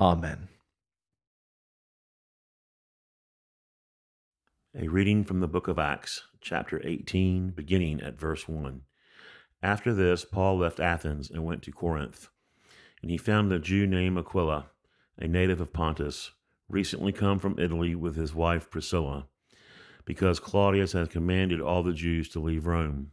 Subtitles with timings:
[0.00, 0.46] Amen.
[4.78, 8.82] A reading from the book of Acts, chapter 18, beginning at verse 1.
[9.60, 12.28] After this, Paul left Athens and went to Corinth.
[13.02, 14.66] And he found a Jew named Aquila,
[15.18, 16.30] a native of Pontus,
[16.68, 19.26] recently come from Italy with his wife Priscilla,
[20.04, 23.10] because Claudius had commanded all the Jews to leave Rome.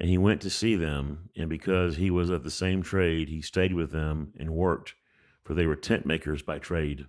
[0.00, 3.40] And he went to see them, and because he was of the same trade, he
[3.40, 4.94] stayed with them and worked,
[5.46, 7.06] for they were tent makers by trade.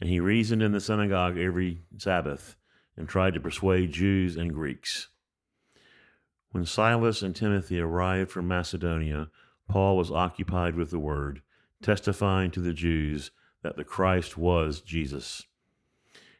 [0.00, 2.56] And he reasoned in the synagogue every Sabbath,
[2.96, 5.08] and tried to persuade Jews and Greeks.
[6.52, 9.30] When Silas and Timothy arrived from Macedonia,
[9.68, 11.42] Paul was occupied with the word,
[11.82, 15.42] testifying to the Jews that the Christ was Jesus.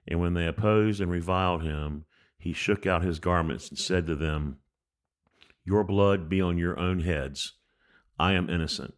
[0.06, 2.04] And when they opposed and reviled him,
[2.38, 4.58] he shook out his garments and said to them,
[5.64, 7.54] your blood be on your own heads.
[8.18, 8.94] I am innocent.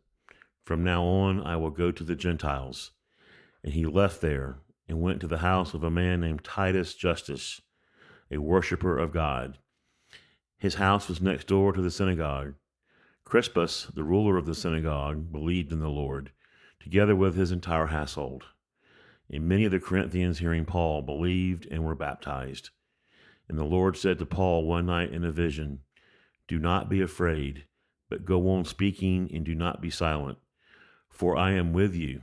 [0.67, 2.91] From now on, I will go to the Gentiles.
[3.63, 7.61] And he left there and went to the house of a man named Titus Justus,
[8.33, 9.59] a worshiper of God.
[10.59, 12.55] His house was next door to the synagogue.
[13.25, 16.33] Crispus, the ruler of the synagogue, believed in the Lord,
[16.81, 18.47] together with his entire household.
[19.31, 22.71] And many of the Corinthians, hearing Paul, believed and were baptized.
[23.49, 25.83] And the Lord said to Paul one night in a vision,
[26.49, 27.67] do not be afraid,
[28.11, 30.39] but go on speaking and do not be silent.
[31.17, 32.21] For I am with you,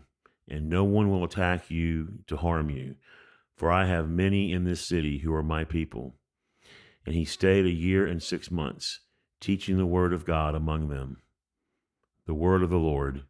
[0.47, 2.93] and no one will attack you to harm you.
[3.55, 6.13] For I have many in this city who are my people.
[7.03, 8.99] And he stayed a year and six months,
[9.41, 11.17] teaching the word of God among them.
[12.27, 13.23] The word of the Lord.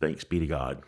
[0.00, 0.82] Thanks be to God.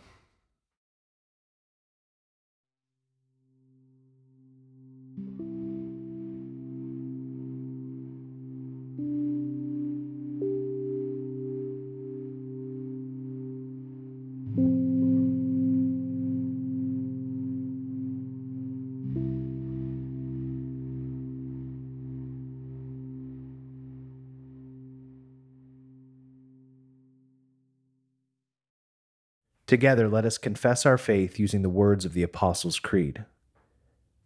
[29.67, 33.25] Together, let us confess our faith using the words of the Apostles' Creed.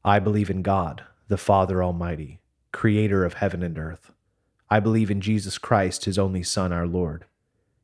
[0.04, 2.40] I believe in God, the Father Almighty,
[2.72, 4.12] creator of heaven and earth.
[4.68, 7.24] I believe in Jesus Christ, his only Son, our Lord.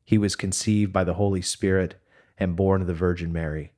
[0.05, 1.95] He was conceived by the Holy Spirit
[2.37, 3.71] and born of the Virgin Mary.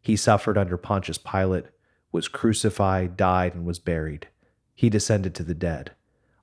[0.00, 1.66] He suffered under Pontius Pilate,
[2.12, 4.28] was crucified, died, and was buried.
[4.76, 5.92] He descended to the dead.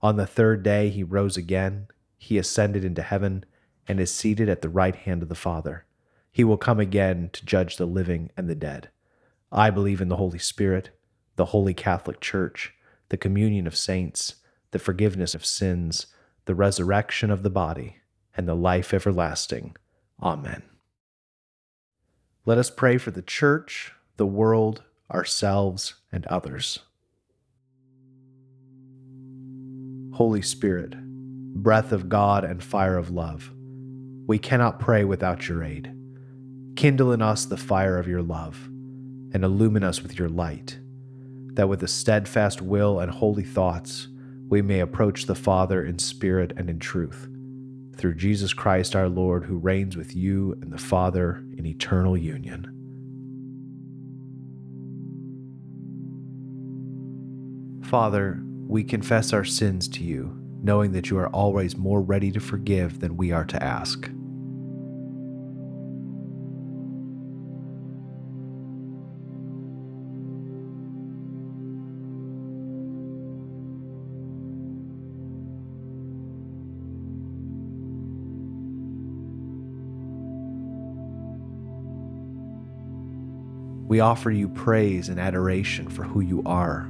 [0.02, 1.88] On the third day, he rose again.
[2.18, 3.46] He ascended into heaven
[3.88, 5.86] and is seated at the right hand of the Father.
[6.32, 8.90] He will come again to judge the living and the dead.
[9.52, 10.92] I believe in the Holy Spirit,
[11.36, 12.74] the Holy Catholic Church,
[13.10, 14.36] the communion of saints,
[14.72, 16.08] the forgiveness of sins,
[16.46, 17.98] the resurrection of the body,
[18.36, 19.76] and the life everlasting.
[20.24, 20.64] Amen.
[22.46, 26.80] Let us pray for the church, the world, ourselves, and others.
[30.14, 30.96] Holy Spirit,
[31.56, 33.52] breath of God and fire of love,
[34.28, 35.94] we cannot pray without your aid.
[36.76, 38.68] Kindle in us the fire of your love,
[39.34, 40.80] and illumine us with your light,
[41.54, 44.08] that with a steadfast will and holy thoughts
[44.50, 47.30] we may approach the Father in spirit and in truth,
[47.96, 52.68] through Jesus Christ our Lord, who reigns with you and the Father in eternal union.
[57.84, 62.40] Father, we confess our sins to you, knowing that you are always more ready to
[62.40, 64.10] forgive than we are to ask.
[83.88, 86.90] We offer you praise and adoration for who you are.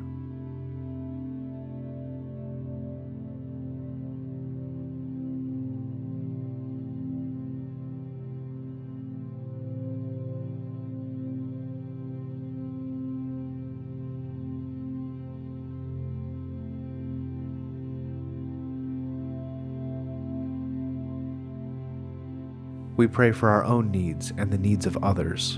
[22.98, 25.58] We pray for our own needs and the needs of others.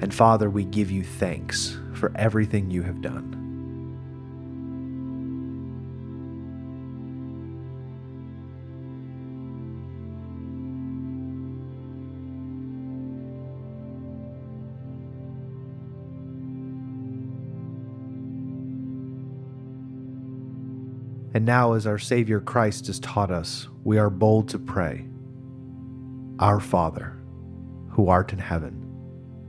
[0.00, 3.38] And Father, we give you thanks for everything you have done.
[21.34, 25.06] And now, as our Savior Christ has taught us, we are bold to pray
[26.40, 27.16] Our Father,
[27.90, 28.87] who art in heaven,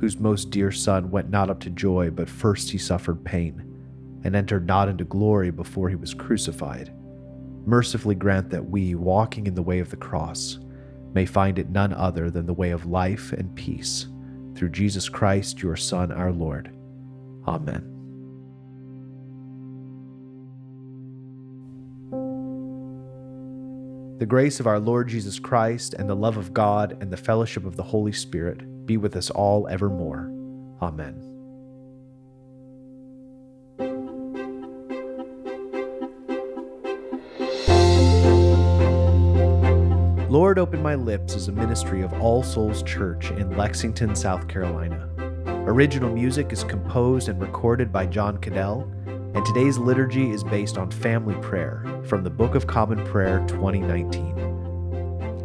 [0.00, 3.62] whose most dear Son went not up to joy, but first he suffered pain,
[4.24, 6.90] and entered not into glory before he was crucified,
[7.66, 10.58] mercifully grant that we, walking in the way of the cross,
[11.12, 14.08] may find it none other than the way of life and peace,
[14.54, 16.74] through Jesus Christ, your Son, our Lord.
[17.46, 17.86] Amen.
[24.18, 27.66] The grace of our Lord Jesus Christ, and the love of God, and the fellowship
[27.66, 30.28] of the Holy Spirit be with us all evermore.
[30.82, 31.14] Amen.
[40.28, 45.08] Lord Open My Lips is a ministry of All Souls Church in Lexington, South Carolina.
[45.68, 50.90] Original music is composed and recorded by John Cadell and today's liturgy is based on
[50.90, 54.49] family prayer from the Book of Common Prayer 2019.